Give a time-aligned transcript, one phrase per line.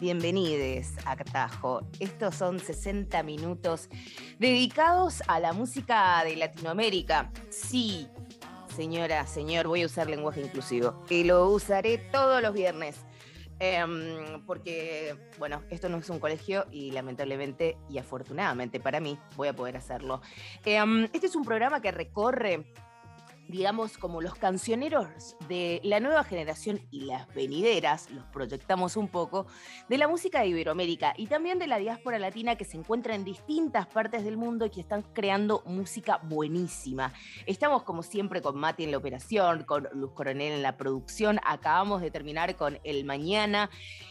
[0.00, 1.80] Bienvenidos a Cartajo.
[1.98, 3.88] Estos son 60 minutos
[4.38, 7.32] dedicados a la música de Latinoamérica.
[7.50, 8.06] Sí,
[8.76, 11.02] señora, señor, voy a usar lenguaje inclusivo.
[11.10, 13.04] Y lo usaré todos los viernes.
[13.58, 19.48] Em, porque, bueno, esto no es un colegio y lamentablemente y afortunadamente para mí voy
[19.48, 20.20] a poder hacerlo.
[20.64, 22.72] Em, este es un programa que recorre
[23.48, 29.46] digamos, como los cancioneros de la nueva generación y las venideras, los proyectamos un poco,
[29.88, 33.24] de la música de Iberoamérica y también de la diáspora latina que se encuentra en
[33.24, 37.12] distintas partes del mundo y que están creando música buenísima.
[37.46, 42.02] Estamos como siempre con Mati en la operación, con Luz Coronel en la producción, acabamos
[42.02, 43.70] de terminar con El Mañana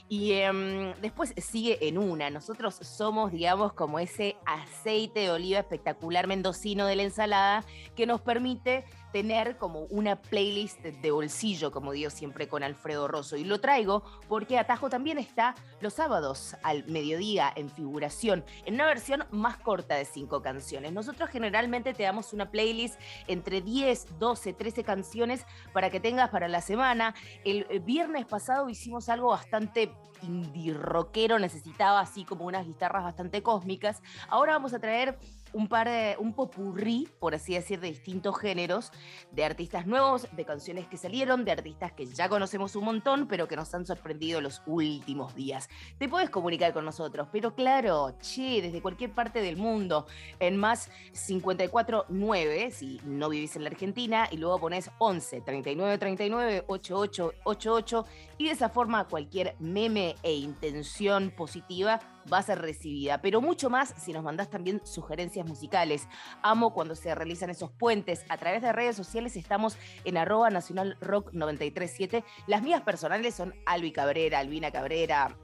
[0.10, 2.30] y em, después sigue en una.
[2.30, 7.64] Nosotros somos, digamos, como ese aceite de oliva espectacular mendocino de la ensalada
[7.96, 13.38] que nos permite tener como una playlist de bolsillo, como digo siempre con Alfredo Rosso.
[13.38, 18.86] Y lo traigo porque Atajo también está los sábados al mediodía en figuración, en una
[18.86, 20.92] versión más corta de cinco canciones.
[20.92, 26.48] Nosotros generalmente te damos una playlist entre 10, 12, 13 canciones para que tengas para
[26.48, 27.16] la semana.
[27.44, 34.02] El viernes pasado hicimos algo bastante indie rockero, necesitaba así como unas guitarras bastante cósmicas.
[34.30, 35.18] Ahora vamos a traer
[35.54, 38.92] un par de, un popurrí, por así decir, de distintos géneros,
[39.32, 43.48] de artistas nuevos, de canciones que salieron, de artistas que ya conocemos un montón, pero
[43.48, 45.70] que nos han sorprendido los últimos días.
[45.98, 50.06] Te puedes comunicar con nosotros, pero claro, che, desde cualquier parte del mundo,
[50.40, 56.64] en más 549, si no vivís en la Argentina, y luego pones 11 39 39
[56.68, 58.06] 88 88,
[58.38, 62.00] y de esa forma cualquier meme e intención positiva
[62.32, 66.08] va a ser recibida, pero mucho más si nos mandás también sugerencias musicales.
[66.42, 68.26] Amo cuando se realizan esos puentes.
[68.30, 72.24] A través de redes sociales estamos en arroba nacional rock 937.
[72.48, 75.36] Las mías personales son Albi Cabrera, Albina Cabrera,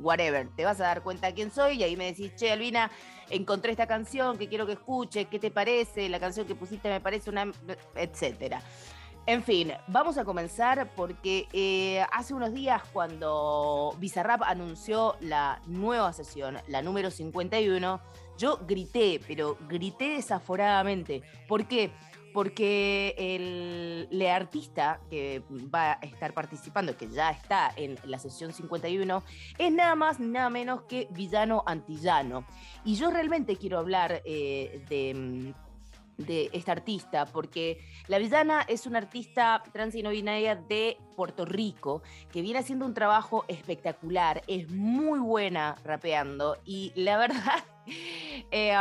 [0.00, 0.48] whatever.
[0.56, 2.90] Te vas a dar cuenta quién soy y ahí me decís, che, Albina,
[3.30, 6.08] encontré esta canción que quiero que escuche, ¿qué te parece?
[6.08, 7.50] La canción que pusiste me parece una...
[7.94, 8.62] etcétera.
[9.28, 16.14] En fin, vamos a comenzar porque eh, hace unos días cuando Bizarrap anunció la nueva
[16.14, 18.00] sesión, la número 51,
[18.38, 21.20] yo grité, pero grité desaforadamente.
[21.46, 21.90] ¿Por qué?
[22.32, 23.14] Porque
[24.10, 29.22] el, artista que va a estar participando, que ya está en la sesión 51,
[29.58, 32.46] es nada más, nada menos que Villano Antillano.
[32.82, 35.54] Y yo realmente quiero hablar eh, de
[36.18, 41.44] de esta artista, porque la villana es una artista trans y no binaria de Puerto
[41.44, 42.02] Rico
[42.32, 47.64] que viene haciendo un trabajo espectacular, es muy buena rapeando y la verdad,
[48.50, 48.74] eh,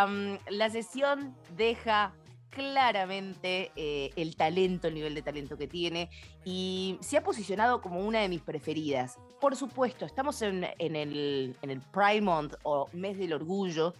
[0.49, 2.13] la sesión deja
[2.49, 6.09] claramente eh, el talento, el nivel de talento que tiene
[6.43, 9.19] y se ha posicionado como una de mis preferidas.
[9.39, 13.93] Por supuesto, estamos en, en el, en el Pride Month o mes del orgullo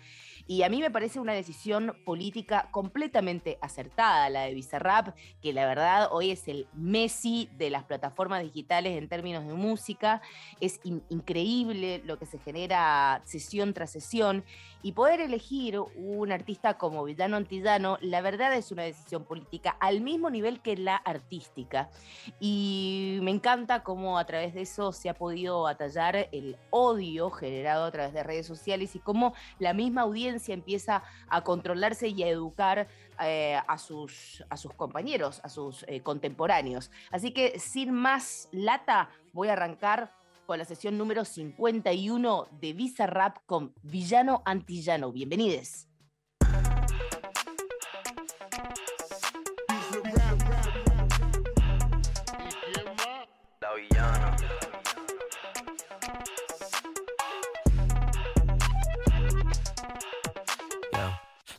[0.47, 5.65] y a mí me parece una decisión política completamente acertada, la de Bizarrap, que la
[5.65, 10.21] verdad hoy es el Messi de las plataformas digitales en términos de música.
[10.61, 14.45] Es in increíble lo que se genera sesión tras sesión.
[14.81, 20.01] Y poder elegir un artista como Villano Antillano, la verdad es una decisión política al
[20.01, 21.89] mismo nivel que la artística.
[22.39, 27.85] Y me encanta cómo a través de eso se ha podido atallar el odio generado
[27.85, 32.27] a través de redes sociales y cómo la misma audiencia empieza a controlarse y a
[32.27, 32.87] educar
[33.19, 36.91] eh, a, sus, a sus compañeros, a sus eh, contemporáneos.
[37.11, 40.13] Así que sin más lata, voy a arrancar
[40.47, 45.11] con la sesión número 51 de Visa Rap con Villano Antillano.
[45.11, 45.87] Bienvenidos.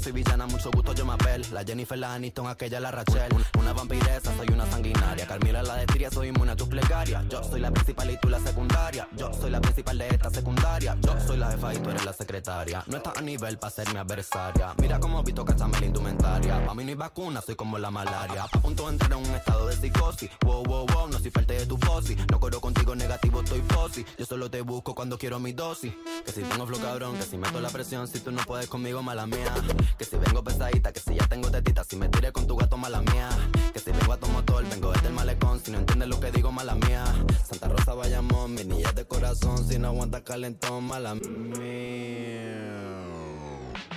[0.00, 1.44] soy villana, mucho gusto yo me apel.
[1.52, 3.32] La Jennifer, la Aniston, aquella la Rachel.
[3.58, 5.26] Una vampiresa, soy una sanguinaria.
[5.26, 7.24] Carmila la de Tiria, soy inmune a tus plegarias.
[7.28, 9.08] Yo soy la principal y tú la secundaria.
[9.16, 10.96] Yo soy la principal de esta secundaria.
[11.00, 12.82] Yo soy la jefa y tú eres la secretaria.
[12.86, 14.74] No estás a nivel para ser mi adversaria.
[14.78, 16.64] Mira cómo visto cachame la indumentaria.
[16.64, 18.44] Pa' mí no hay vacuna, soy como la malaria.
[18.44, 20.30] A punto de entrar en un estado de psicosis.
[20.44, 22.16] Wow, wow, wow, no soy parte de tu fosi.
[22.30, 24.04] No corro contigo negativo, estoy fosi.
[24.18, 25.92] Yo solo te busco cuando quiero mi dosis.
[26.24, 29.02] Que si tengo flow cabrón, que si meto la presión, si tú no puedes conmigo,
[29.02, 29.54] mala mía.
[29.98, 32.76] Que si vengo pesadita, que si ya tengo tetita, si me tiré con tu gato,
[32.76, 33.28] mala mía.
[33.72, 36.30] Que si vengo a tu motor, vengo desde el malecón, si no entiendes lo que
[36.30, 37.04] digo, mala mía.
[37.48, 42.99] Santa Rosa, Bayamón, mi niña de corazón, si no aguanta calentón, mala mía.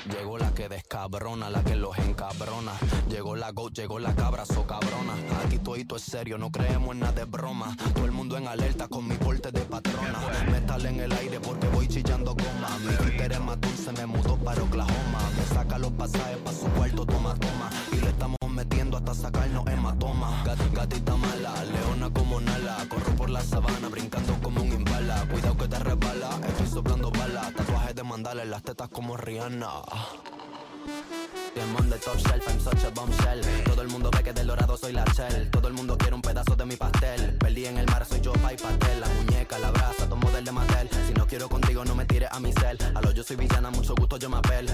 [0.09, 2.73] Llegó la que descabrona, la que los encabrona.
[3.09, 5.13] Llegó la go, llegó la cabra, so cabrona.
[5.45, 7.75] Aquí todo es serio, no creemos en nada de broma.
[7.93, 10.19] Todo el mundo en alerta con mi porte de patrona.
[10.51, 12.77] Metal en el aire porque voy chillando goma.
[12.85, 15.19] Mi Twitter es matón, se me mudó para Oklahoma.
[15.37, 17.69] Me saca los pasajes pa' su cuarto, toma, toma.
[17.93, 20.43] Y le estamos metiendo hasta sacarnos hematoma.
[20.43, 22.85] Gat, gatita mala, leona como Nala.
[22.89, 25.25] Corro por la sabana, brincando como un imbala.
[25.31, 27.53] Cuidado que te resbala, estoy soplando balas.
[28.15, 29.71] De en las tetas como Rihanna.
[31.55, 33.41] I'm on the top shelf, I'm such a bombshell.
[33.65, 35.49] Todo el mundo ve que del dorado soy la shell.
[35.49, 37.35] Todo el mundo quiere un pedazo de mi pastel.
[37.39, 39.01] Perdí en el mar, soy yo, pa' y pastel.
[39.01, 40.89] La muñeca, la brasa, tomo del de Mattel.
[41.07, 42.77] Si no quiero contigo, no me tires a mi cel.
[42.93, 44.67] A lo yo soy villana, mucho gusto yo me apel.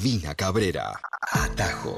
[0.00, 0.98] Alvina Cabrera.
[1.30, 1.94] Atajo.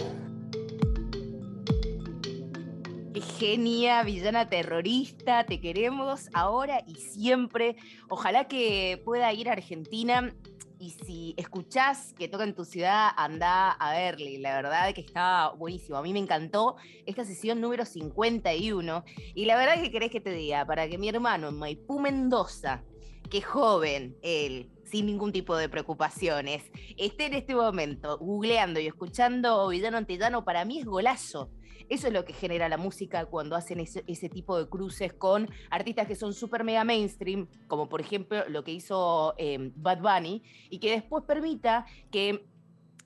[3.39, 7.77] Genia, villana terrorista, te queremos ahora y siempre.
[8.09, 10.35] Ojalá que pueda ir a Argentina
[10.81, 14.37] y si escuchás que toca en tu ciudad, anda a verle.
[14.41, 15.97] La verdad que está buenísimo.
[15.97, 16.75] A mí me encantó
[17.07, 19.05] esta sesión número 51.
[19.37, 22.83] Y la verdad que querés que te diga, para que mi hermano en Maipú Mendoza,
[23.31, 29.67] que joven él, sin ningún tipo de preocupaciones, esté en este momento googleando y escuchando
[29.69, 31.51] Villano Antillano, para mí es golazo.
[31.89, 36.07] Eso es lo que genera la música cuando hacen ese, tipo de cruces con artistas
[36.07, 40.79] que son súper mega mainstream, como por ejemplo lo que hizo eh, Bad Bunny, y
[40.79, 42.45] que después permita que,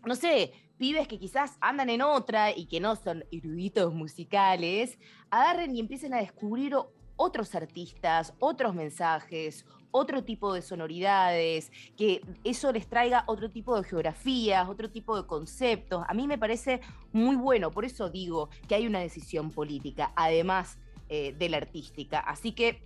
[0.04, 4.98] no sé, pibes que quizás andan en otra y que no son eruditos musicales,
[5.30, 6.74] agarren y empiecen a descubrir
[7.16, 13.88] otros artistas, otros mensajes, otro tipo de sonoridades, que eso les traiga otro tipo de
[13.88, 16.04] geografías, otro tipo de conceptos.
[16.08, 16.80] A mí me parece
[17.12, 20.78] muy bueno, por eso digo que hay una decisión política, además
[21.08, 22.20] eh, de la artística.
[22.20, 22.82] Así que,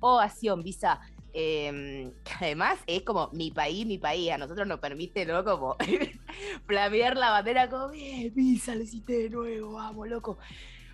[0.00, 1.00] ovación, Visa.
[1.32, 5.44] Eh, que además es como mi país, mi país, a nosotros nos permite, ¿no?
[5.44, 5.76] Como
[6.66, 10.38] flamear la bandera como, bien, Visa, lo hiciste de nuevo, vamos, loco.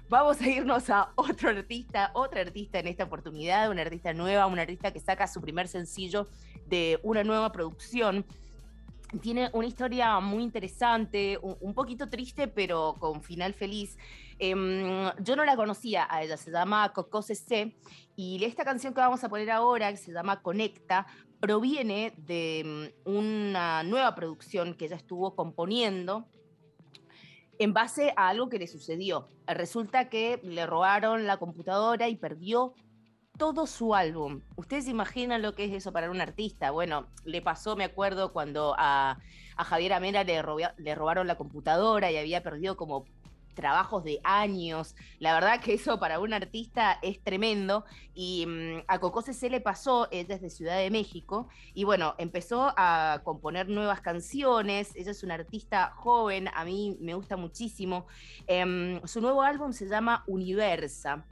[0.08, 4.62] Vamos a irnos a otro artista, otra artista en esta oportunidad, una artista nueva, una
[4.62, 6.28] artista que saca su primer sencillo
[6.68, 8.24] de una nueva producción.
[9.20, 13.98] Tiene una historia muy interesante, un, poquito triste, pero con final feliz.
[14.38, 17.76] Eh, yo no la conocía a ella, se llama Coco CC,
[18.14, 21.08] y esta canción que vamos a poner ahora, que se llama Conecta,
[21.40, 26.28] proviene de um, una nueva producción que ella estuvo componiendo
[27.58, 29.28] en base a algo que le sucedió.
[29.46, 32.74] Resulta que le robaron la computadora y perdió
[33.36, 34.40] todo su álbum.
[34.56, 36.70] ¿Ustedes imaginan lo que es eso para un artista?
[36.70, 39.18] Bueno, le pasó, me acuerdo, cuando a,
[39.56, 39.92] a Javier
[40.42, 43.04] roba, le robaron la computadora y había perdido como
[43.56, 44.94] trabajos de años.
[45.18, 47.84] La verdad que eso para un artista es tremendo.
[48.14, 52.14] Y um, a Coco se le pasó, ella es de Ciudad de México, y bueno,
[52.18, 54.94] empezó a componer nuevas canciones.
[54.94, 58.06] Ella es una artista joven, a mí me gusta muchísimo.
[58.48, 61.26] Um, su nuevo álbum se llama Universa.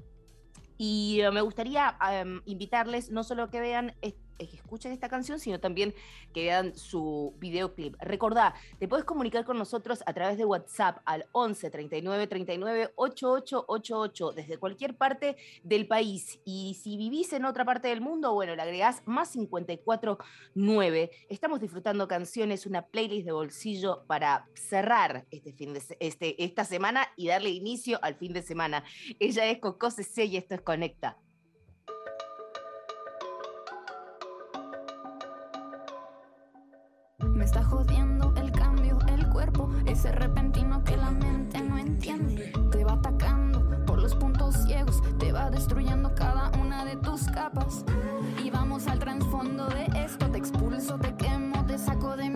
[0.76, 3.94] Y uh, me gustaría um, invitarles no solo que vean
[4.38, 5.94] que escuchen esta canción, sino también
[6.32, 7.96] que vean su videoclip.
[8.00, 14.32] Recordá, te puedes comunicar con nosotros a través de WhatsApp al 11 39 39 8888
[14.32, 16.40] desde cualquier parte del país.
[16.44, 20.18] Y si vivís en otra parte del mundo, bueno, le agregás más 54
[20.54, 21.10] 9.
[21.28, 27.06] Estamos disfrutando canciones, una playlist de bolsillo para cerrar este fin de este, esta semana
[27.16, 28.84] y darle inicio al fin de semana.
[29.18, 31.18] Ella es Coco CC y esto es Conecta.
[37.44, 42.50] Está jodiendo el cambio, el cuerpo, ese repentino que la mente no entiende.
[42.72, 47.84] Te va atacando por los puntos ciegos, te va destruyendo cada una de tus capas.
[48.42, 52.33] Y vamos al trasfondo de esto, te expulso, te quemo, te saco de mi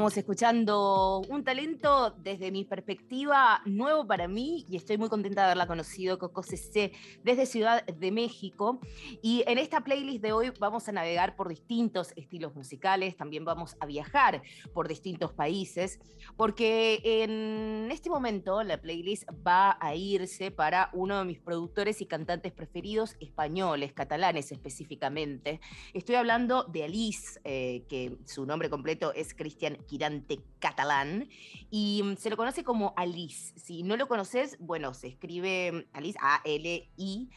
[0.00, 5.44] Estábamos escuchando un talento desde mi perspectiva nuevo para mí y estoy muy contenta de
[5.48, 6.92] haberla conocido, Coco CC,
[7.22, 8.80] desde Ciudad de México.
[9.20, 13.76] Y en esta playlist de hoy vamos a navegar por distintos estilos musicales, también vamos
[13.78, 14.40] a viajar
[14.72, 16.00] por distintos países,
[16.34, 22.06] porque en este momento la playlist va a irse para uno de mis productores y
[22.06, 25.60] cantantes preferidos españoles, catalanes específicamente.
[25.92, 31.28] Estoy hablando de Alice, eh, que su nombre completo es Cristian Quirante Catalán,
[31.68, 33.58] y mm, se lo conoce como Alice.
[33.58, 37.28] Si no lo conoces, bueno, se escribe mm, Alice, A-L-I,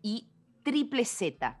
[0.00, 0.28] y
[0.62, 1.60] triple Z.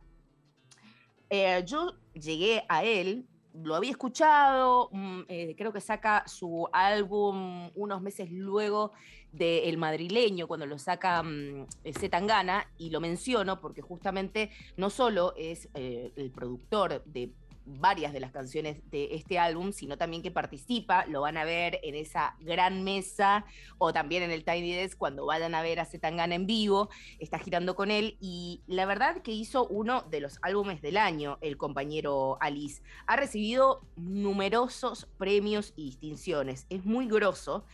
[1.28, 7.70] Eh, yo llegué a él, lo había escuchado, mm, eh, creo que saca su álbum
[7.74, 8.92] unos meses luego
[9.30, 11.66] de El Madrileño, cuando lo saca mm,
[11.98, 17.34] Zetangana, y lo menciono porque justamente no solo es eh, el productor de
[17.66, 21.80] varias de las canciones de este álbum, sino también que participa, lo van a ver
[21.82, 23.44] en esa gran mesa
[23.78, 27.38] o también en el Tiny Desk cuando vayan a ver a Zetangana en vivo, está
[27.38, 31.56] girando con él y la verdad que hizo uno de los álbumes del año, el
[31.56, 32.82] compañero Alice.
[33.06, 37.64] Ha recibido numerosos premios y distinciones, es muy grosso.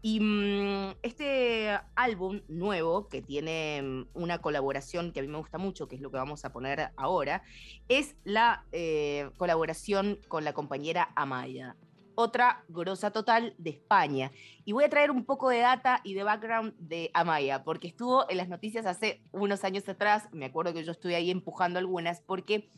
[0.00, 5.58] Y mm, este álbum nuevo, que tiene mm, una colaboración que a mí me gusta
[5.58, 7.42] mucho, que es lo que vamos a poner ahora,
[7.88, 11.76] es la eh, colaboración con la compañera Amaya.
[12.14, 14.32] Otra grosa total de España.
[14.64, 18.28] Y voy a traer un poco de data y de background de Amaya, porque estuvo
[18.28, 20.28] en las noticias hace unos años atrás.
[20.32, 22.70] Me acuerdo que yo estuve ahí empujando algunas, porque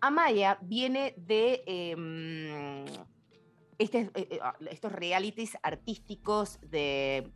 [0.00, 1.62] Amaya viene de.
[1.66, 2.84] em,
[3.78, 7.30] este- eh, eh, ah, estos realities artísticos de,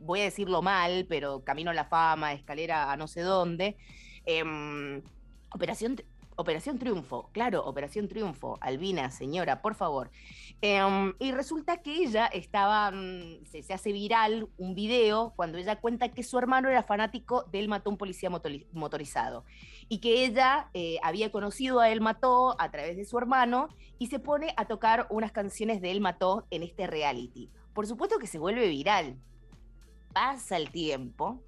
[0.00, 3.76] voy a decirlo mal, pero Camino a la Fama, Escalera a no sé dónde,
[4.24, 5.02] em,
[5.52, 5.96] Operación,
[6.36, 8.56] Operación Triunfo, claro, Operación Triunfo.
[8.60, 10.10] Albina, señora, por favor.
[10.62, 16.10] Em, y resulta que ella estaba, mm, se, hace viral un video cuando ella cuenta
[16.10, 19.44] que su hermano era fanático del Mató un policía motorizado
[19.90, 23.68] y que ella eh, había conocido a El Mató a través de su hermano
[23.98, 27.50] y se pone a tocar unas canciones de El Mató en este reality.
[27.74, 29.18] Por supuesto que se vuelve viral.
[30.12, 31.42] Pasa el tiempo,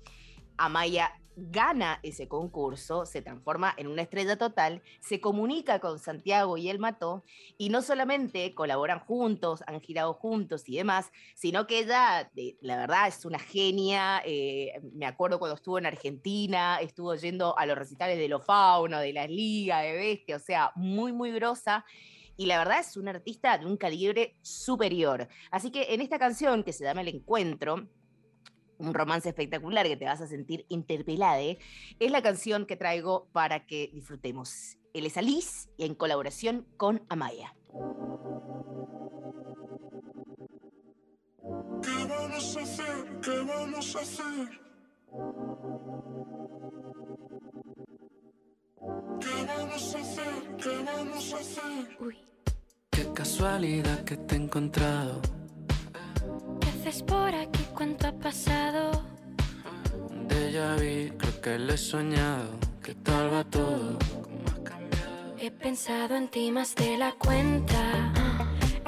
[0.57, 6.69] Amaya gana ese concurso, se transforma en una estrella total, se comunica con Santiago y
[6.69, 7.25] él mató,
[7.59, 13.09] y no solamente colaboran juntos, han girado juntos y demás, sino que ella, la verdad,
[13.09, 14.23] es una genia.
[14.25, 18.99] Eh, me acuerdo cuando estuvo en Argentina, estuvo yendo a los recitales de los fauno,
[18.99, 21.85] de la Liga, de Bestia, o sea, muy, muy grosa
[22.37, 25.29] y la verdad es una artista de un calibre superior.
[25.51, 27.89] Así que en esta canción que se llama El Encuentro,
[28.83, 31.59] un romance espectacular que te vas a sentir interpelade,
[31.99, 34.77] es la canción que traigo para que disfrutemos.
[34.93, 37.55] Él es Alice y en colaboración con Amaya.
[41.83, 43.21] ¿Qué vamos a hacer?
[43.23, 44.61] ¿Qué vamos a hacer?
[49.21, 50.57] ¿Qué vamos a hacer?
[50.57, 51.97] ¿Qué vamos a hacer?
[52.01, 52.17] Uy.
[52.91, 55.23] Qué casualidad que te he encontrado
[56.83, 57.65] haces por aquí?
[57.75, 58.91] ¿Cuánto ha pasado?
[60.53, 62.51] Ya vi, creo que lo he soñado.
[62.83, 63.99] ¿Qué tal va todo?
[64.23, 65.37] ¿Cómo has cambiado?
[65.39, 68.13] He pensado en ti más de la cuenta.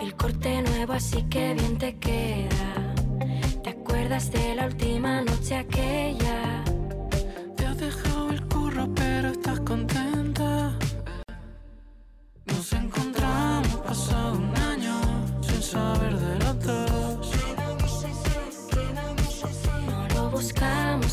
[0.02, 2.94] El corte nuevo, así que bien te queda.
[3.62, 6.64] ¿Te acuerdas de la última noche aquella?
[7.56, 10.76] Te has dejado el curro, pero estás contenta.
[12.46, 15.00] Nos encontramos pasado un año
[15.40, 16.43] sin saber de los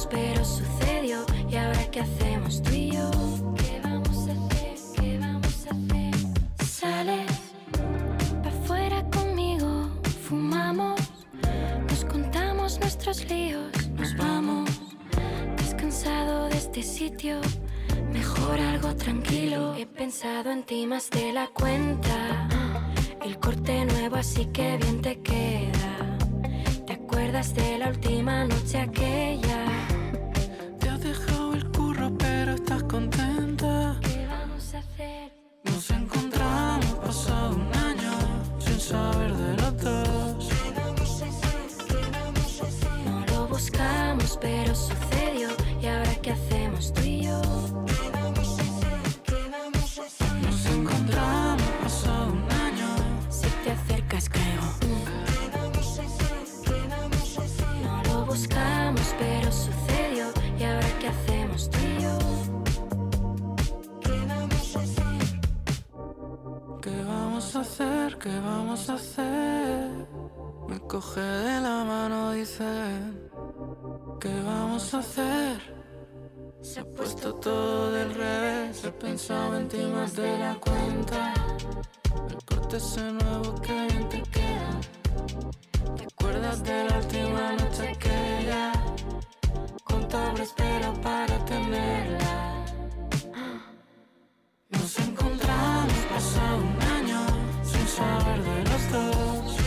[0.10, 1.26] pero sucedió.
[1.50, 3.10] ¿Y ahora qué hacemos tú y yo?
[3.56, 4.76] ¿Qué vamos a hacer?
[4.96, 6.66] ¿Qué vamos a hacer?
[6.66, 7.32] Sales
[8.44, 9.90] pa' afuera conmigo,
[10.28, 11.00] fumamos,
[11.90, 14.70] nos contamos nuestros líos, nos vamos.
[15.58, 17.40] Descansado de este sitio,
[18.12, 19.76] mejor algo tranquilo.
[19.76, 22.48] He pensado en ti más de la cuenta.
[23.24, 25.91] El corte nuevo, así que bien te queda.
[27.32, 29.66] ¿Te acuerdas de la última noche aquella?
[32.90, 33.98] contenta.
[34.02, 35.32] ¿Qué vamos a hacer?
[35.64, 38.12] Nos encontramos pasado un año
[38.60, 40.50] sin saber de los dos.
[40.50, 41.88] ¿Qué vamos a hacer?
[41.88, 43.10] ¿Qué vamos a hacer?
[43.10, 45.01] No lo buscamos, pero sucedió.
[66.90, 68.18] Vamos a hacer?
[68.18, 69.90] ¿Qué vamos a hacer?
[70.68, 72.64] Me coge de la mano, dice.
[74.20, 75.60] ¿Qué vamos a hacer?
[76.62, 78.84] Se ha puesto todo del revés.
[78.84, 81.34] He pensado en ti más de la cuenta.
[82.30, 84.72] El corte ese nuevo que bien te queda.
[85.96, 88.72] ¿Te acuerdas de la última noche aquella?
[89.84, 92.42] Contable espera para tenerla.
[94.70, 96.71] Nos encontramos pasado
[97.92, 99.58] saber de los dos.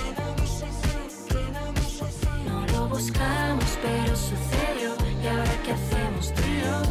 [2.47, 4.91] No lo buscamos, pero sucedió.
[5.23, 6.83] ¿Y ahora qué hacemos tú y yo?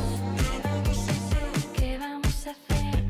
[1.74, 3.04] ¿Qué vamos a hacer?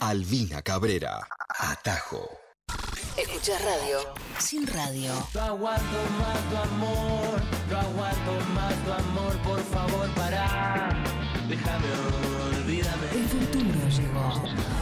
[0.00, 2.43] Alvina Cabrera, Atajo.
[3.16, 3.98] Escuchas radio
[4.40, 5.12] sin radio.
[5.34, 10.90] No aguanto más tu amor, no aguanto más tu amor, por favor, para.
[11.48, 11.86] Déjame,
[12.56, 13.06] olvídame.
[13.12, 14.73] El futuro llegó.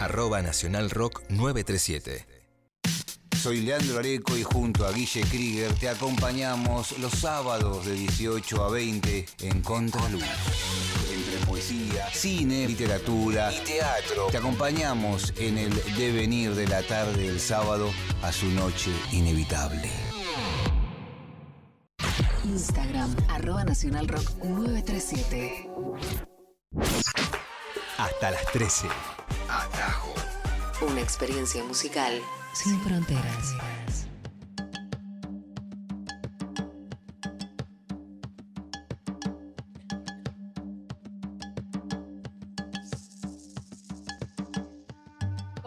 [0.00, 2.26] Arroba Nacional Rock 937.
[3.36, 8.70] Soy Leandro Areco y junto a Guille Krieger te acompañamos los sábados de 18 a
[8.70, 10.24] 20 en Contraluz.
[11.12, 17.38] Entre poesía, cine, literatura y teatro, te acompañamos en el devenir de la tarde del
[17.38, 17.90] sábado
[18.22, 19.90] a su noche inevitable.
[22.44, 25.68] Instagram, arroba Nacional Rock 937.
[27.98, 28.88] Hasta las 13.
[29.50, 30.14] Atajo.
[30.82, 33.56] Una experiencia musical sin fronteras.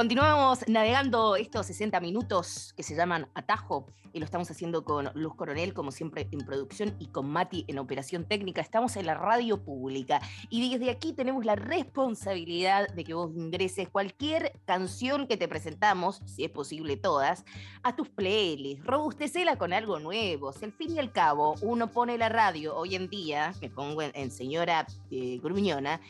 [0.04, 5.34] Continuamos navegando estos 60 minutos que se llaman Atajo y lo estamos haciendo con Luz
[5.34, 8.60] Coronel, como siempre en producción, y con Mati en operación técnica.
[8.60, 13.88] Estamos en la radio pública y desde aquí tenemos la responsabilidad de que vos ingreses
[13.88, 17.46] cualquier canción que te presentamos, si es posible todas,
[17.82, 18.86] a tus playlists.
[18.86, 20.52] Robustecela con algo nuevo.
[20.52, 24.02] Si al fin y al cabo uno pone la radio hoy en día, me pongo
[24.02, 26.02] en, señora eh, gruñona,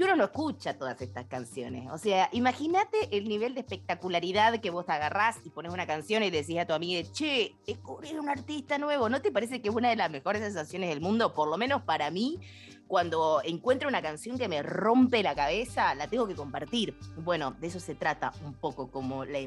[0.00, 1.90] y uno no escucha todas estas canciones.
[1.92, 6.22] O sea, imagínate el nivel de espectacularidad que vos te agarrás y pones una canción
[6.22, 9.10] y decís a tu amiga, che, descubrir un artista nuevo.
[9.10, 11.34] ¿No te parece que es una de las mejores sensaciones del mundo?
[11.34, 12.40] Por lo menos para mí,
[12.86, 16.96] cuando encuentro una canción que me rompe la cabeza, la tengo que compartir.
[17.18, 19.38] Bueno, de eso se trata un poco como la,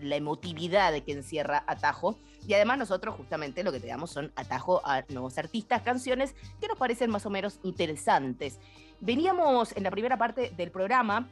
[0.00, 2.16] la emotividad que encierra Atajo.
[2.46, 6.68] Y además nosotros justamente lo que te damos son atajo a nuevos artistas, canciones que
[6.68, 8.58] nos parecen más o menos interesantes.
[9.00, 11.28] Veníamos en la primera parte del programa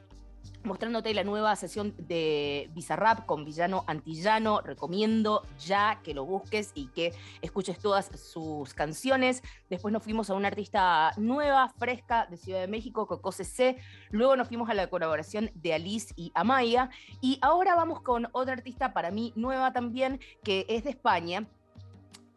[0.65, 4.61] mostrándote la nueva sesión de Bizarrap con Villano Antillano.
[4.61, 9.43] Recomiendo ya que lo busques y que escuches todas sus canciones.
[9.71, 13.77] Después nos fuimos a una artista nueva, fresca, de Ciudad de México, Coco CC.
[14.11, 16.91] Luego nos fuimos a la colaboración de Alice y Amaya.
[17.21, 21.47] Y ahora vamos con otra artista para mí nueva también, que es de España.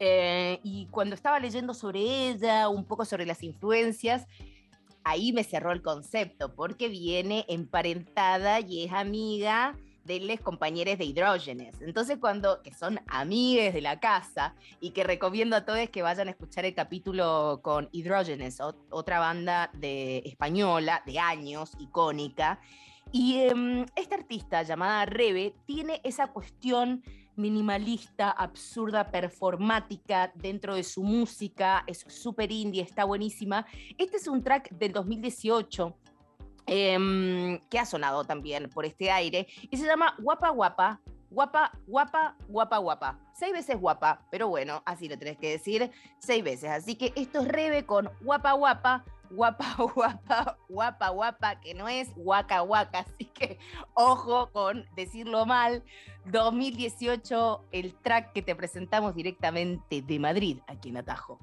[0.01, 4.27] Eh, y cuando estaba leyendo sobre ella, un poco sobre las influencias,
[5.03, 11.05] ahí me cerró el concepto, porque viene emparentada y es amiga de los compañeros de
[11.05, 11.81] Hidrógenes.
[11.81, 16.27] Entonces, cuando, que son amigues de la casa y que recomiendo a todos que vayan
[16.27, 18.59] a escuchar el capítulo con Hidrógenes,
[18.89, 22.59] otra banda de española de años, icónica.
[23.11, 27.03] Y em, esta artista llamada Rebe tiene esa cuestión
[27.39, 33.65] minimalista, absurda, performática dentro de su música, es súper indie, está buenísima.
[33.97, 35.97] Este es un track del 2018
[36.67, 41.01] em, que ha sonado también por este aire y se llama Guapa Guapa.
[41.31, 43.19] Guapa, guapa, guapa, guapa.
[43.35, 46.71] Seis veces guapa, pero bueno, así lo tenés que decir seis veces.
[46.71, 52.13] Así que esto es Rebe con guapa, guapa, guapa, guapa, guapa, guapa, que no es
[52.15, 52.99] guaca, guaca.
[52.99, 53.59] Así que
[53.93, 55.83] ojo con decirlo mal.
[56.25, 61.39] 2018, el track que te presentamos directamente de Madrid, aquí en Atajo.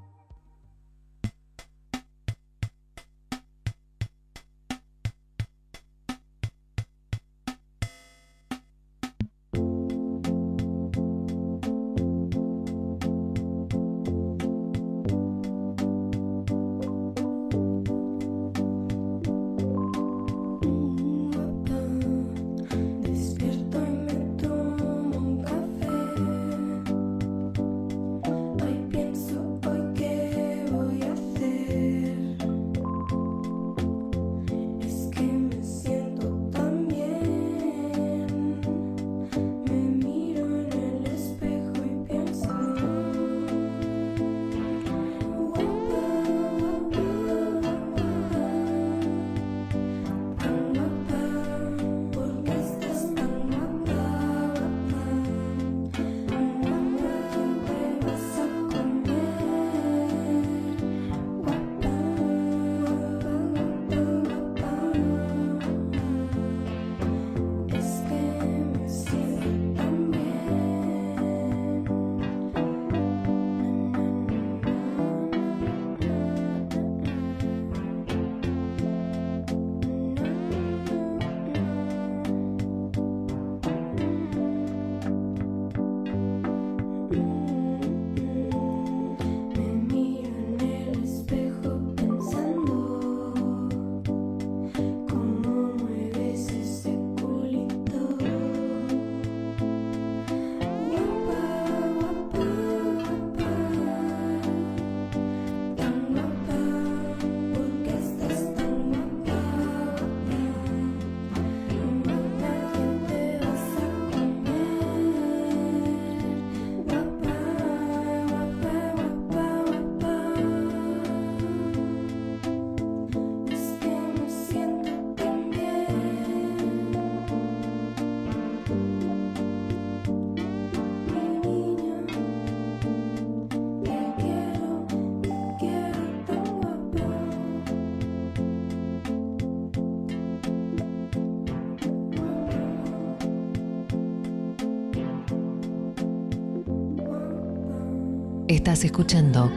[148.67, 149.49] Estás escuchando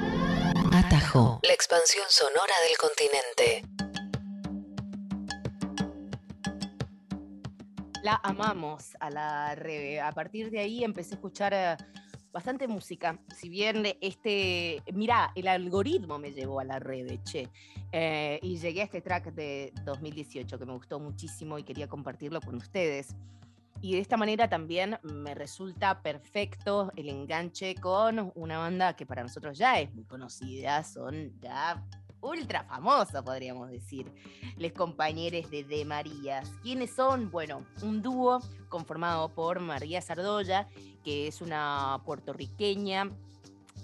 [0.72, 3.64] Atajo, la expansión sonora del continente.
[8.04, 10.00] La amamos a la Rebe.
[10.00, 11.76] A partir de ahí empecé a escuchar eh,
[12.32, 13.20] bastante música.
[13.36, 17.50] Si bien este, mira, el algoritmo me llevó a la Rebe, che.
[17.92, 22.42] Eh, y llegué a este track de 2018 que me gustó muchísimo y quería compartirlo
[22.42, 23.16] con ustedes.
[23.82, 29.24] Y de esta manera también me resulta perfecto el enganche con una banda que para
[29.24, 31.82] nosotros ya es muy conocida, son ya
[32.22, 34.12] ultra famosos, podríamos decir,
[34.58, 36.52] les compañeros de De Marías.
[36.62, 37.32] ¿Quiénes son?
[37.32, 40.68] Bueno, un dúo conformado por María Sardoya,
[41.04, 43.10] que es una puertorriqueña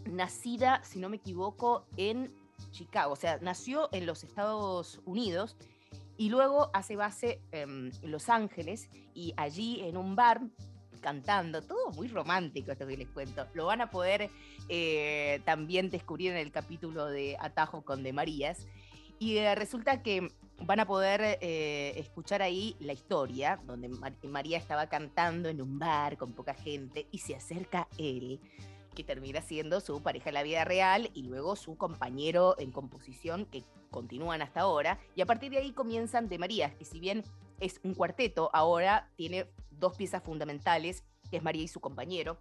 [0.06, 2.34] nacida, si no me equivoco, en
[2.72, 5.56] Chicago, o sea, nació en los Estados Unidos
[6.18, 10.42] y luego hace base en Los Ángeles y allí en un bar
[11.06, 13.46] cantando, todo muy romántico esto que les cuento.
[13.54, 14.32] Lo van a poder
[14.70, 18.66] eh, también descubrir en el capítulo de Atajo con De Marías.
[19.20, 20.30] Y eh, resulta que
[20.62, 23.90] van a poder eh, escuchar ahí la historia, donde
[24.24, 28.40] María estaba cantando en un bar con poca gente y se acerca él
[28.96, 33.46] que termina siendo su pareja en la vida real y luego su compañero en composición
[33.46, 35.00] que continúan hasta ahora.
[35.16, 37.24] Y a partir de ahí comienzan De Marías, que si bien
[37.60, 41.04] es un cuarteto, ahora tiene dos piezas fundamentales,
[41.36, 42.38] es María y su compañero.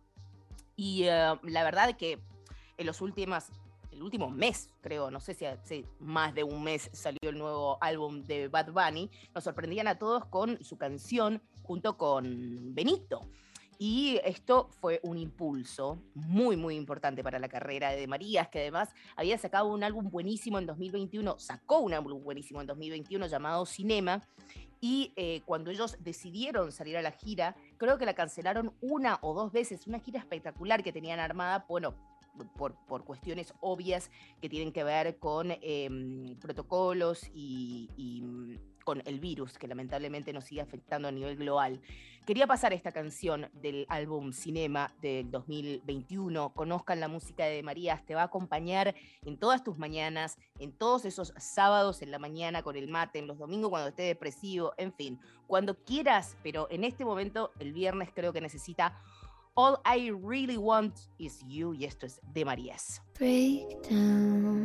[0.76, 2.20] Y eh, la verdad que
[2.76, 3.46] en los últimos,
[3.92, 7.78] el último mes, creo, no sé si hace más de un mes salió el nuevo
[7.80, 13.20] álbum de Bad Bunny, nos sorprendían a todos con su canción junto con Benito.
[13.78, 18.94] Y esto fue un impulso muy, muy importante para la carrera de Marías, que además
[19.16, 24.22] había sacado un álbum buenísimo en 2021, sacó un álbum buenísimo en 2021 llamado Cinema,
[24.80, 29.32] y eh, cuando ellos decidieron salir a la gira, creo que la cancelaron una o
[29.32, 31.94] dos veces, una gira espectacular que tenían armada, bueno,
[32.56, 34.10] por, por, cuestiones obvias
[34.42, 40.44] que tienen que ver con em, protocolos y, y con el virus que lamentablemente nos
[40.44, 41.80] sigue afectando a nivel global.
[42.26, 46.54] Quería pasar esta canción del álbum Cinema del 2021.
[46.54, 48.94] Conozcan la música de Marías, te va a acompañar
[49.26, 53.26] en todas tus mañanas, en todos esos sábados en la mañana con el mate, en
[53.26, 58.08] los domingos cuando esté depresivo, en fin, cuando quieras, pero en este momento, el viernes
[58.14, 58.98] creo que necesita
[59.54, 63.02] All I Really Want Is You y esto es de Marías.
[63.18, 64.64] Breakdown.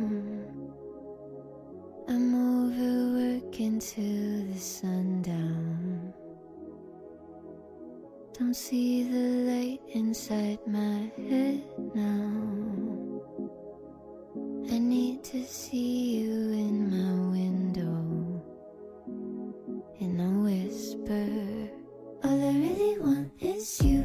[2.10, 2.34] I'm
[2.66, 6.12] overworking till the sundown.
[8.36, 11.62] Don't see the light inside my head
[11.94, 13.22] now.
[14.74, 18.42] I need to see you in my window.
[20.00, 21.28] And I whisper,
[22.24, 23.99] All I really want is you.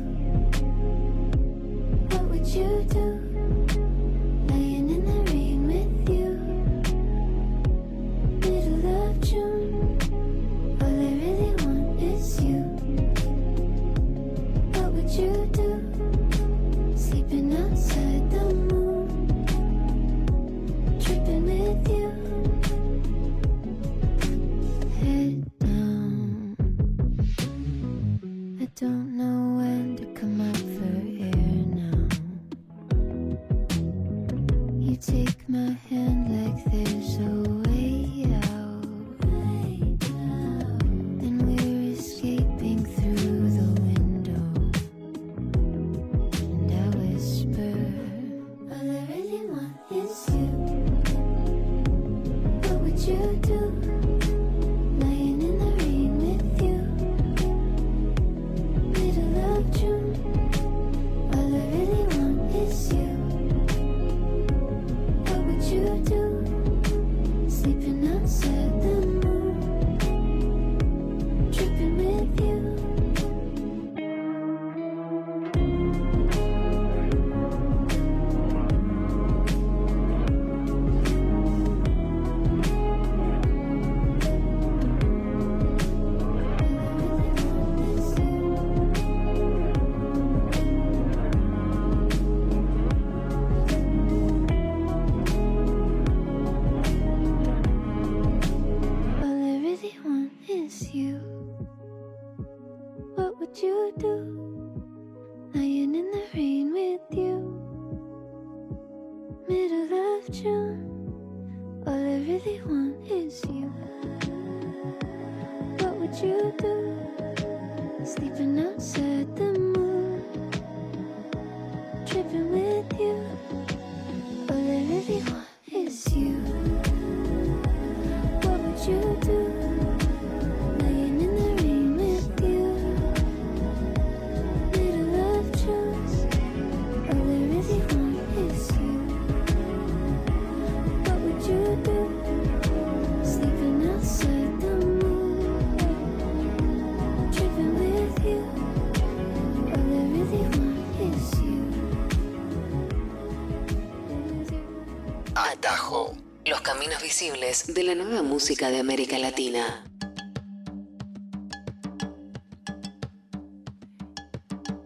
[157.18, 159.86] De la nueva música de América Latina.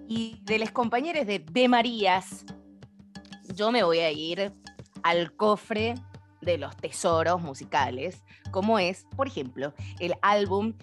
[0.07, 2.45] Y de los compañeros de De Marías,
[3.55, 4.53] yo me voy a ir
[5.01, 5.95] al cofre
[6.41, 10.75] de los tesoros musicales, como es, por ejemplo, el álbum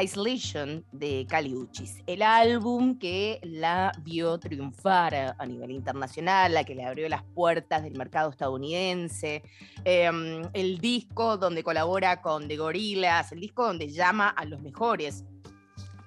[0.00, 6.74] Isolation de Kali Uchis, el álbum que la vio triunfar a, nivel internacional, la que
[6.74, 9.42] le abrió las puertas del mercado estadounidense,
[9.84, 15.24] em, el disco donde colabora con The Gorillaz, el disco donde llama a los mejores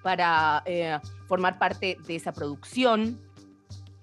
[0.04, 3.21] para eh, formar parte de esa producción.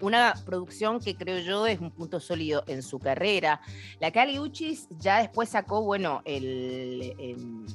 [0.00, 3.60] Una producción que creo yo es un punto sólido en su carrera.
[4.00, 7.66] La Kali Uchis ya después sacó, bueno, el, el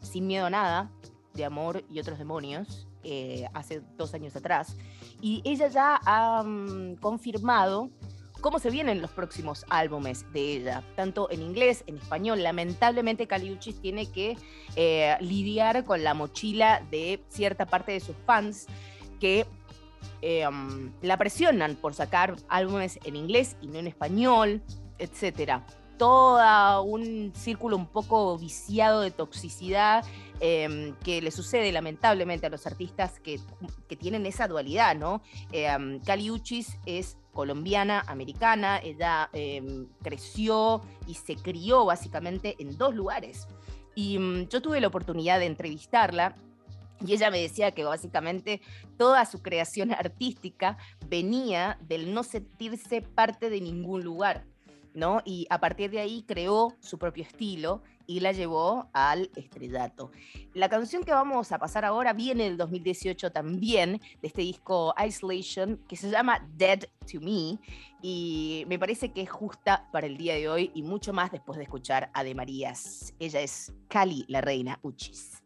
[0.00, 0.90] Sin Miedo a Nada,
[1.34, 4.76] de Amor y otros demonios, eh, hace dos años atrás.
[5.20, 7.90] Y ella ya ha mm, confirmado
[8.40, 12.42] cómo se vienen los próximos álbumes de ella, tanto en inglés, en español.
[12.42, 14.36] Lamentablemente Caliuchis tiene que
[14.76, 18.66] eh, lidiar con la mochila de cierta parte de sus fans
[19.20, 19.46] que
[20.20, 24.60] eh, um, la presionan por sacar álbumes en inglés y no en español,
[24.98, 25.64] etcétera.
[26.02, 30.04] Todo un círculo un poco viciado de toxicidad
[30.40, 33.38] eh, que le sucede lamentablemente a los artistas que,
[34.00, 35.22] tienen esa dualidad, ¿no?
[35.52, 42.76] Eh, um, Kali Uchis es colombiana, americana, ella eh, creció y se crió básicamente en
[42.76, 43.46] dos lugares.
[43.94, 46.34] Y mm, yo tuve la oportunidad de entrevistarla
[47.06, 48.60] y ella me decía que básicamente
[48.98, 54.46] toda su creación artística venía del no sentirse parte de ningún lugar,
[54.94, 55.20] ¿no?
[55.24, 60.10] Y a partir de ahí creó su propio estilo y la llevó al estrellato.
[60.54, 65.78] La canción que vamos a pasar ahora viene del 2018 también, de este disco Isolation,
[65.88, 67.58] que se llama Dead to Me,
[68.02, 71.56] y me parece que es justa para el día de hoy y mucho más después
[71.56, 73.14] de escuchar a De Marías.
[73.18, 75.41] Ella es Cali, la reina Uchis.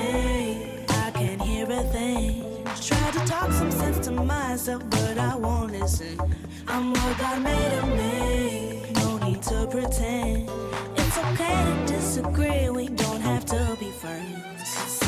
[0.00, 0.86] Say?
[0.88, 2.64] I can't hear a thing.
[2.80, 6.18] Try to talk some sense to myself, but I won't listen.
[6.66, 8.92] I'm what God made of me.
[8.94, 10.48] No need to pretend.
[10.96, 12.70] It's okay to disagree.
[12.70, 14.99] We don't have to be friends.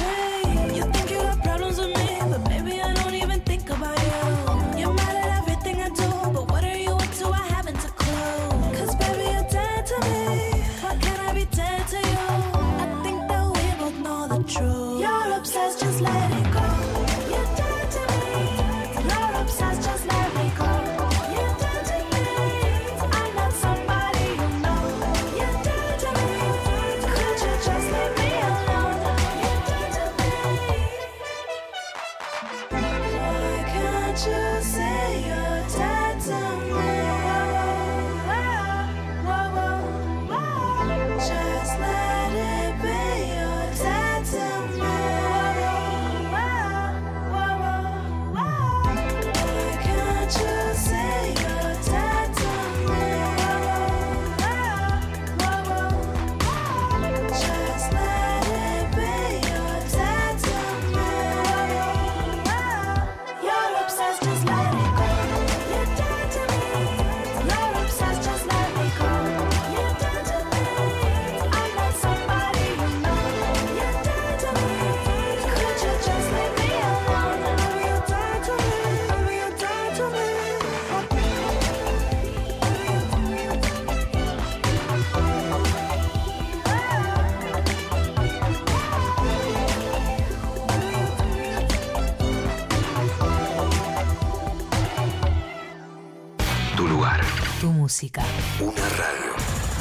[97.93, 98.23] Música.
[98.59, 99.33] Una radio.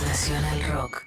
[0.06, 1.04] Nacional Rock.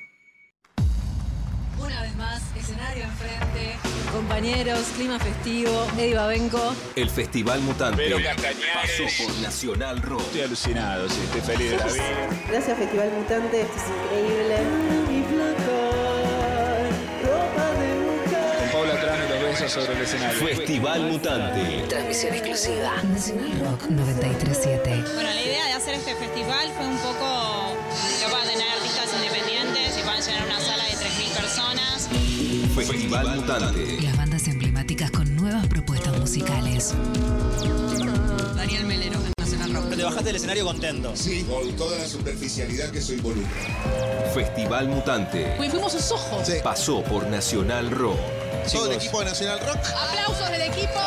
[1.78, 3.76] Una vez más, escenario enfrente.
[4.10, 6.74] Compañeros, clima festivo, Eddie Babenco.
[6.96, 10.22] El Festival Mutante Pero pasó por Nacional Rock.
[10.22, 12.28] Estoy alucinado, sí, estoy feliz de la vida.
[12.48, 14.93] Gracias Festival Mutante, esto es increíble.
[19.68, 20.46] Sobre el escenario.
[20.46, 21.84] Festival Mutante.
[21.88, 23.02] Transmisión exclusiva.
[23.02, 25.04] Nacional Rock 937.
[25.14, 27.74] Bueno, la idea de hacer este festival fue un poco
[28.20, 32.08] que puedan tener artistas independientes y puedan llenar una sala de 3.000 personas.
[32.74, 34.02] Festival Mutante.
[34.02, 36.94] Las bandas emblemáticas con nuevas propuestas musicales.
[38.56, 39.96] Daniel Melero, Nacional Rock.
[39.96, 41.16] Te bajaste del escenario contento.
[41.16, 43.50] Sí, con toda la superficialidad que eso involucra.
[44.34, 45.54] Festival Mutante.
[45.56, 46.48] Pues fuimos sus ojos.
[46.62, 48.43] Pasó por Nacional Rock.
[48.72, 49.78] Todo el equipo de Nacional Rock.
[49.78, 51.00] Aplausos del equipo.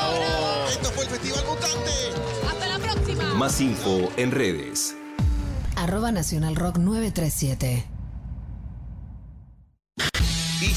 [0.69, 1.91] Esto fue el Festival Mutante.
[2.47, 3.33] Hasta la próxima.
[3.33, 4.95] Más info en redes.
[5.75, 7.96] Arroba Nacional Rock 937.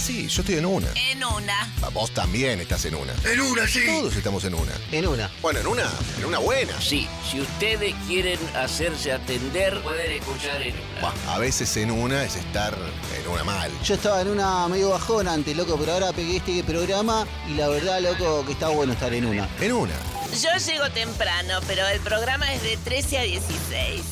[0.00, 0.88] Sí, yo estoy en una.
[0.94, 1.70] En una.
[1.92, 3.12] Vos también estás en una.
[3.30, 3.84] En una, sí.
[3.84, 4.72] Todos estamos en una.
[4.92, 5.30] En una.
[5.42, 6.80] Bueno, en una, en una buena.
[6.80, 12.36] Sí, si ustedes quieren hacerse atender, pueden escuchar en Bah, a veces en una es
[12.36, 12.74] estar
[13.14, 13.70] en una mal.
[13.84, 17.68] Yo estaba en una medio bajón antes, loco, pero ahora pegué este programa y la
[17.68, 19.50] verdad, loco, que está bueno estar en una.
[19.60, 19.94] En una.
[20.32, 24.02] Yo llego temprano, pero el programa es de 13 a 16.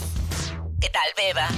[0.80, 1.48] ¿Qué tal, Beba?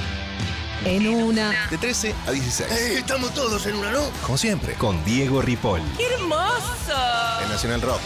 [0.85, 1.69] En una.
[1.69, 2.71] De 13 a 16.
[2.73, 4.01] estamos todos en una, ¿no?
[4.25, 4.75] Como siempre.
[4.75, 5.83] Con Diego Ripoll.
[5.99, 6.95] ¡Qué hermoso!
[7.43, 8.01] En Nacional Rock.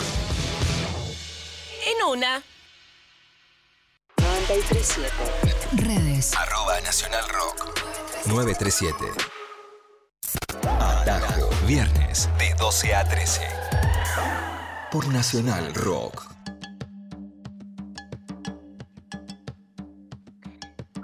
[1.87, 2.43] En una.
[4.18, 5.11] 937.
[5.77, 6.35] Redes.
[6.35, 7.79] Arroba Nacional Rock.
[8.27, 9.05] 937.
[10.81, 11.51] Atajo.
[11.66, 13.41] Viernes de 12 a 13.
[14.91, 16.34] Por Nacional Rock.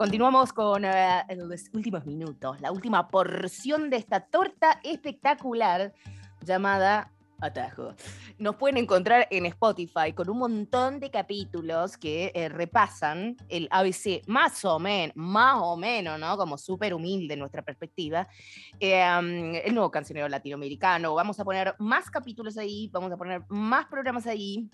[0.01, 5.93] Continuamos con eh, los últimos minutos, la última porción de esta torta espectacular
[6.41, 7.93] llamada Atajo.
[8.39, 14.27] Nos pueden encontrar en Spotify con un montón de capítulos que eh, repasan el ABC
[14.27, 16.35] más o menos, más o menos, ¿no?
[16.39, 18.27] Como súper humilde nuestra perspectiva,
[18.77, 21.13] um, el nuevo cancionero latinoamericano.
[21.13, 24.67] Vamos a poner más capítulos ahí, vamos a poner más programas ahí.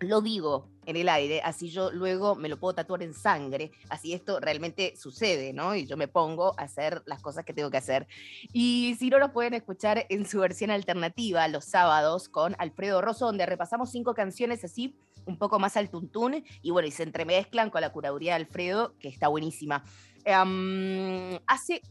[0.00, 4.12] Lo digo en el aire, así yo luego me lo puedo tatuar en sangre, así
[4.12, 5.74] esto realmente sucede, ¿no?
[5.74, 8.06] Y yo me pongo a hacer las cosas que tengo que hacer.
[8.52, 13.26] Y si no, lo pueden escuchar en su versión alternativa los sábados con Alfredo Rosso,
[13.26, 17.70] donde repasamos cinco canciones así, un poco más al tuntún, y bueno, y se entremezclan
[17.70, 19.84] con la curaduría de Alfredo, que está buenísima.
[20.24, 21.82] Em, hace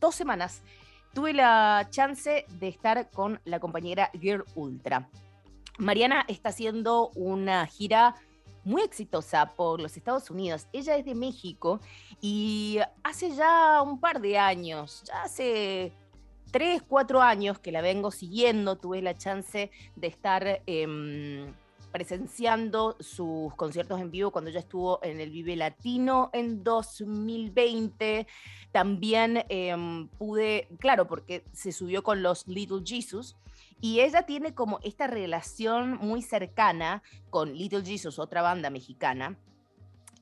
[0.00, 0.62] dos semanas
[1.12, 5.08] tuve la chance de estar con la compañera Girl Ultra.
[5.78, 8.14] Mariana está haciendo una gira
[8.64, 10.66] muy exitosa por los Estados Unidos.
[10.72, 11.80] Ella es de México
[12.20, 15.92] y hace ya un par de años, ya hace
[16.50, 21.52] tres, cuatro años que la vengo siguiendo, tuve la chance de estar em,
[21.92, 28.26] presenciando sus conciertos en vivo cuando ella estuvo en el Vive Latino en 2020.
[28.72, 33.36] También em, pude, claro, porque se subió con los Little Jesus.
[33.84, 39.38] Y ella tiene como esta relación muy cercana con Little Jesus, otra banda mexicana.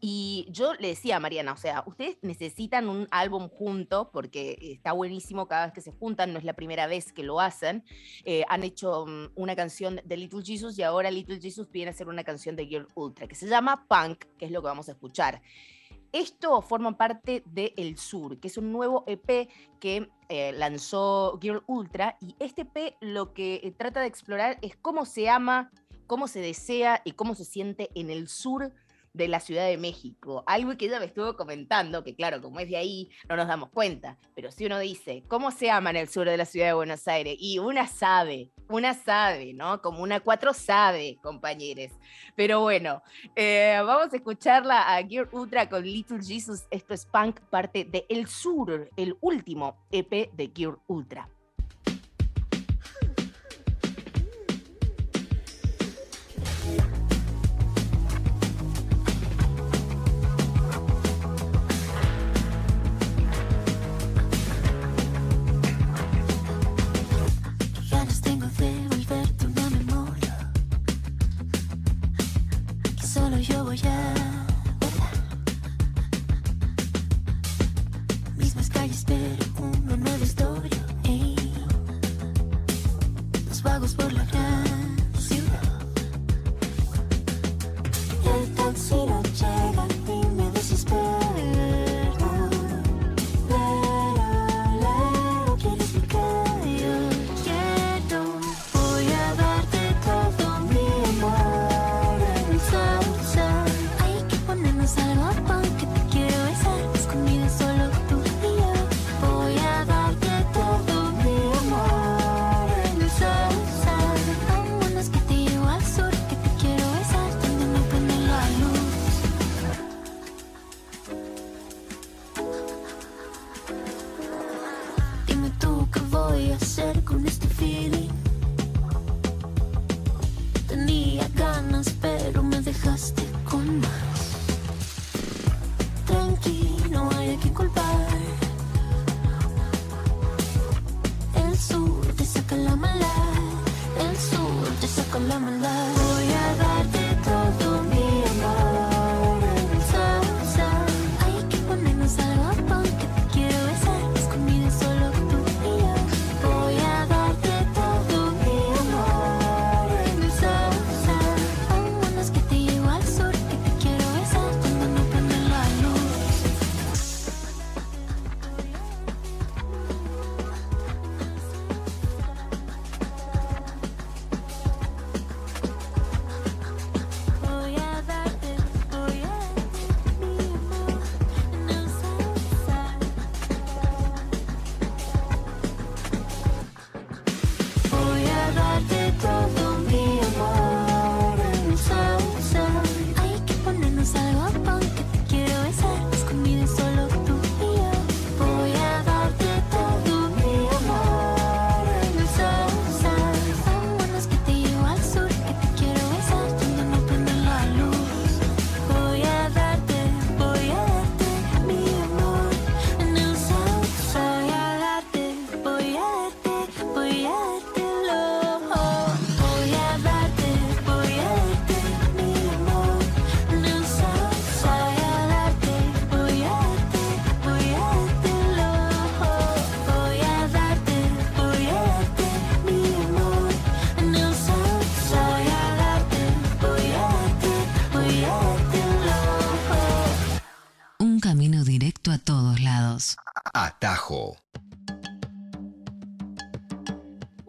[0.00, 4.90] Y yo le decía a Mariana, o sea, ustedes necesitan un álbum junto porque está
[4.90, 7.84] buenísimo cada vez que se juntan, no es la primera vez que lo hacen.
[8.24, 11.94] Eh, han hecho um, una canción de Little Jesus y ahora Little Jesus viene a
[11.94, 14.88] hacer una canción de Girl Ultra que se llama Punk, que es lo que vamos
[14.88, 15.40] a escuchar.
[16.12, 19.48] Esto forma parte de El Sur, que es un nuevo EP
[19.80, 24.76] que eh, lanzó Girl Ultra y este EP lo que eh, trata de explorar es
[24.76, 25.70] cómo se ama,
[26.06, 28.74] cómo se desea y cómo se siente en el sur
[29.12, 30.42] de la Ciudad de México.
[30.46, 33.70] Algo que ella me estuvo comentando, que claro, como es de ahí, no nos damos
[33.70, 34.18] cuenta.
[34.34, 37.06] Pero si uno dice, ¿cómo se ama en el sur de la Ciudad de Buenos
[37.08, 37.36] Aires?
[37.38, 39.80] Y una sabe, una sabe, ¿no?
[39.82, 41.92] Como una cuatro sabe, compañeros.
[42.36, 43.02] Pero bueno,
[43.36, 46.64] eh, vamos a escucharla a Gear Ultra con Little Jesus.
[46.70, 51.28] Esto es Punk, parte de El Sur, el último EP de Gear Ultra.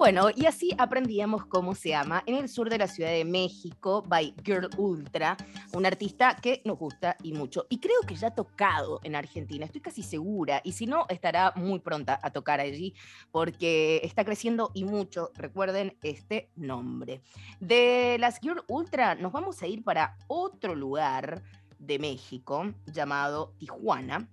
[0.03, 4.03] Bueno, y así aprendíamos cómo se llama en el sur de la Ciudad de México,
[4.05, 5.37] by Girl Ultra,
[5.71, 7.67] un artista que nos gusta y mucho.
[7.69, 10.59] Y creo que ya ha tocado en Argentina, estoy casi segura.
[10.65, 12.93] Y si no, estará muy pronta a tocar allí,
[13.31, 15.31] porque está creciendo y mucho.
[15.35, 17.21] Recuerden este nombre.
[17.61, 21.41] De las Girl Ultra, nos vamos a ir para otro lugar
[21.79, 24.27] de México llamado Tijuana.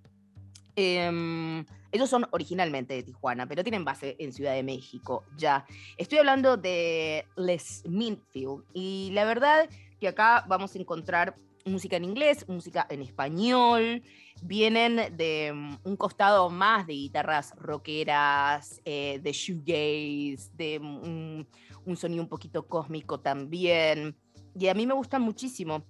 [0.75, 5.65] Em, ellos son originalmente de Tijuana, pero tienen base en Ciudad de México ya.
[5.97, 9.69] Estoy hablando de Les Minfield y la verdad
[10.01, 14.03] que acá vamos a encontrar música en inglés, música en español.
[14.43, 21.47] Vienen de mm, un costado más de guitarras rockeras, eh, de shoegaze, de un,
[21.85, 24.17] un sonido un poquito cósmico también.
[24.59, 25.85] Y a mí me gustan muchísimo.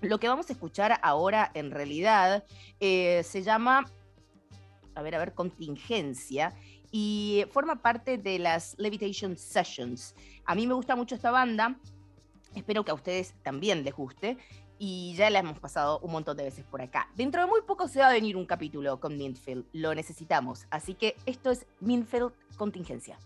[0.00, 2.44] Lo que vamos a escuchar ahora en realidad
[2.78, 3.84] eh, se llama
[4.98, 6.54] a ver, a ver, contingencia,
[6.90, 10.14] y forma parte de las Levitation Sessions.
[10.44, 11.78] A mí me gusta mucho esta banda,
[12.54, 14.38] espero que a ustedes también les guste,
[14.78, 17.10] y ya la hemos pasado un montón de veces por acá.
[17.16, 20.94] Dentro de muy poco se va a venir un capítulo con Minfield, lo necesitamos, así
[20.94, 23.18] que esto es Minfield Contingencia.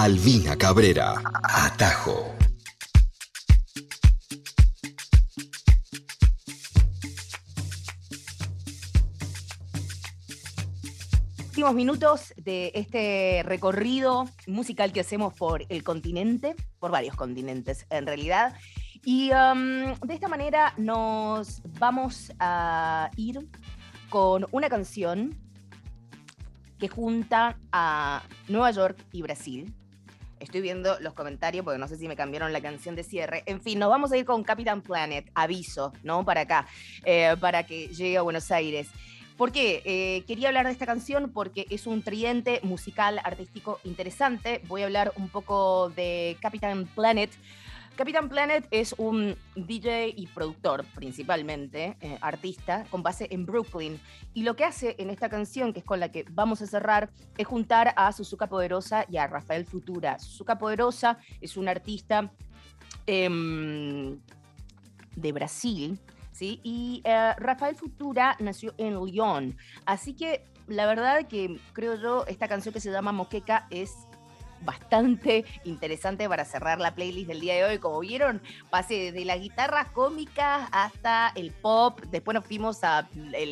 [0.00, 1.20] Alvina Cabrera.
[1.42, 2.32] Atajo.
[11.48, 18.06] Últimos minutos de este recorrido musical que hacemos por el continente, por varios continentes en
[18.06, 18.54] realidad.
[19.04, 23.48] Y um, de esta manera nos vamos a ir
[24.10, 25.36] con una canción
[26.78, 29.74] que junta a Nueva York y Brasil.
[30.40, 33.42] Estoy viendo los comentarios porque no sé si me cambiaron la canción de cierre.
[33.46, 36.24] En fin, nos vamos a ir con Capitán Planet, aviso, ¿no?
[36.24, 36.66] Para acá,
[37.04, 38.88] eh, para que llegue a Buenos Aires.
[39.36, 39.82] ¿Por qué?
[39.84, 44.60] Eh, quería hablar de esta canción porque es un tridente musical artístico interesante.
[44.66, 47.30] Voy a hablar un poco de Capitán Planet.
[47.98, 53.98] Capitán Planet es un DJ y productor, principalmente, eh, artista, con base en Brooklyn.
[54.34, 57.10] Y lo que hace en esta canción, que es con la que vamos a cerrar,
[57.36, 60.20] es juntar a Suzuka Poderosa y a Rafael Futura.
[60.20, 62.32] Suzuka Poderosa es un artista
[63.06, 64.20] em,
[65.16, 65.98] de Brasil,
[66.30, 66.60] ¿sí?
[66.62, 69.56] Y eh, Rafael Futura nació en Lyon.
[69.86, 74.07] Así que la verdad que creo yo, esta canción que se llama Moqueca es
[74.62, 77.78] bastante interesante para cerrar la playlist del día de hoy.
[77.78, 78.40] Como vieron,
[78.70, 83.08] pasé desde las guitarras cómicas hasta el pop, después nos fuimos al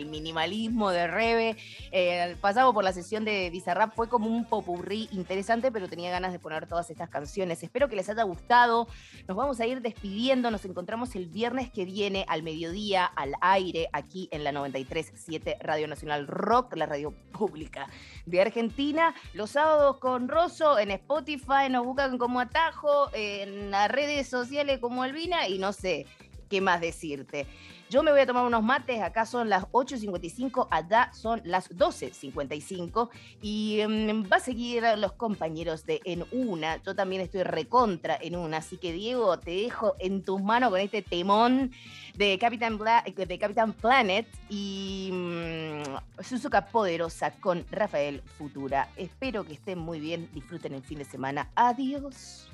[0.07, 1.57] minimalismo de Rebe,
[1.93, 6.33] eh, pasamos por la sesión de Bizarrap, fue como un popurrí interesante, pero tenía ganas
[6.33, 7.63] de poner todas estas canciones.
[7.63, 8.89] Espero que les haya gustado.
[9.29, 13.89] Nos vamos a ir despidiendo, nos encontramos el viernes que viene al mediodía, al aire,
[13.93, 17.87] aquí en la 93.7 Radio Nacional Rock, la radio pública
[18.25, 19.15] de Argentina.
[19.35, 25.03] Los sábados con Rosso en Spotify, nos buscan como Atajo, en las redes sociales como
[25.03, 26.07] Albina y no sé
[26.49, 27.47] qué más decirte.
[27.89, 33.11] Yo me voy a tomar unos mates, acá son las 8.55, allá son las 12.55
[33.41, 36.82] y mm, va a seguir los compañeros de En Una.
[36.82, 40.80] Yo también estoy recontra en una, así que Diego, te dejo en tus manos con
[40.80, 41.70] este temón
[42.16, 48.89] de Capitán, de Capitán Planet y mm, Suzuka Poderosa con Rafael Futura.
[48.97, 51.51] Espero que estén muy bien, disfruten el fin de semana.
[51.55, 52.49] Adiós.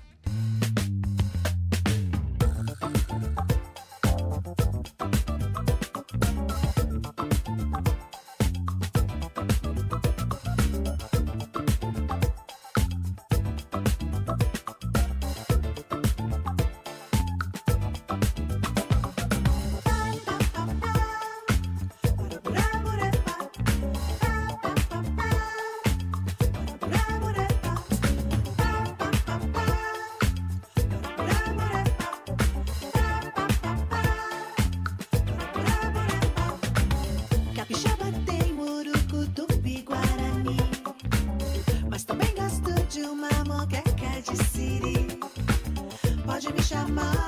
[46.72, 47.21] shama.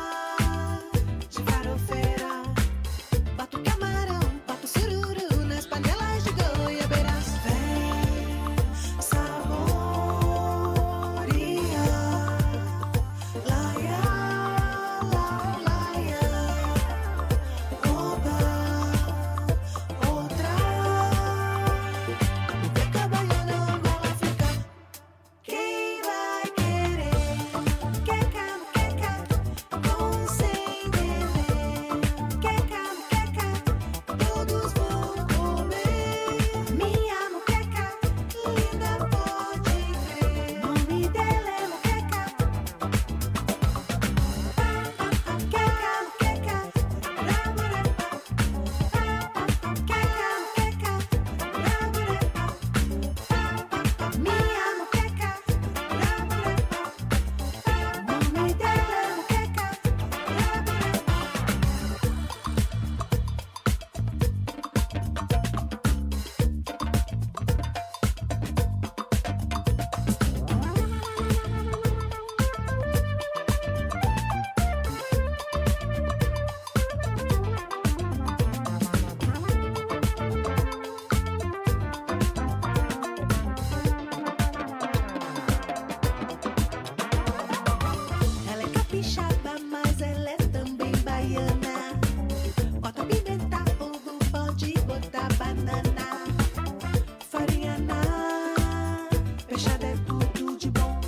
[99.54, 101.00] peixe é tudo de bom.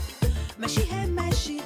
[0.56, 1.60] Mexe, remexe,